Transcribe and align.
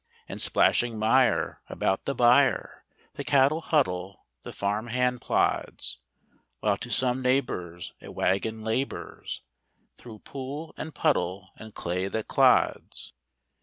In 0.27 0.39
splashing 0.39 0.97
mire 0.97 1.61
about 1.69 2.05
the 2.05 2.15
byre 2.15 2.83
The 3.13 3.23
cattle 3.23 3.61
huddle, 3.61 4.25
the 4.41 4.51
farm 4.51 4.87
hand 4.87 5.21
plods; 5.21 5.99
While 6.59 6.77
to 6.77 6.89
some 6.89 7.21
neighbor's 7.21 7.93
a 8.01 8.11
wagon 8.11 8.63
labors 8.63 9.43
Through 9.97 10.23
pool 10.25 10.73
and 10.75 10.95
puddle 10.95 11.51
and 11.57 11.75
clay 11.75 12.07
that 12.07 12.27
clods. 12.27 13.13